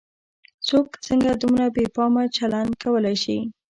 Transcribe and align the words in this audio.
څوک 0.67 0.87
څنګه 1.05 1.31
دومره 1.43 1.65
بې 1.75 1.85
پامه 1.95 2.23
چلن 2.37 2.67
کولای 2.81 3.15
شي. 3.23 3.37